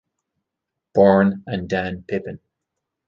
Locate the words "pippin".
2.07-2.39